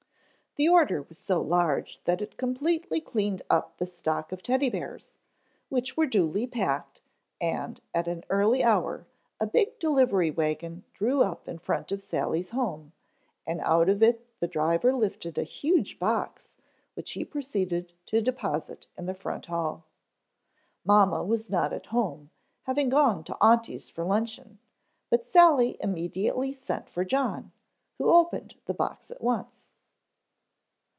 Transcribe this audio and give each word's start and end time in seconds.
The 0.57 0.67
order 0.67 1.01
was 1.03 1.17
so 1.17 1.39
large 1.39 2.01
that 2.03 2.19
it 2.21 2.35
completely 2.35 2.99
cleaned 2.99 3.41
up 3.49 3.77
the 3.77 3.85
stock 3.87 4.33
of 4.33 4.43
Teddy 4.43 4.69
bears, 4.69 5.15
which 5.69 5.95
were 5.95 6.05
duly 6.05 6.45
packed, 6.45 7.01
and 7.39 7.79
at 7.93 8.05
an 8.09 8.25
early 8.29 8.61
hour 8.61 9.07
a 9.39 9.47
big 9.47 9.79
delivery 9.79 10.29
wagon 10.29 10.83
drew 10.91 11.21
up 11.21 11.47
in 11.47 11.57
front 11.57 11.93
of 11.93 12.01
Sally's 12.01 12.49
home, 12.49 12.91
and 13.47 13.61
out 13.61 13.87
of 13.87 14.03
it 14.03 14.27
the 14.41 14.47
driver 14.47 14.91
lifted 14.93 15.37
a 15.37 15.43
huge 15.43 15.97
box, 15.99 16.53
which 16.95 17.11
he 17.13 17.23
proceeded 17.23 17.93
to 18.07 18.21
deposit 18.21 18.87
in 18.97 19.05
the 19.05 19.13
front 19.15 19.45
hall. 19.45 19.85
Mamma 20.83 21.23
was 21.23 21.49
not 21.49 21.71
at 21.71 21.85
home, 21.87 22.29
having 22.63 22.89
gone 22.89 23.23
to 23.23 23.37
aunty's 23.41 23.87
for 23.89 24.03
luncheon, 24.03 24.59
but 25.09 25.31
Sally 25.31 25.77
immediately 25.79 26.51
sent 26.51 26.89
for 26.89 27.05
John, 27.05 27.53
who 27.97 28.11
opened 28.11 28.55
the 28.65 28.73
box 28.73 29.09
at 29.09 29.21
once. 29.21 29.69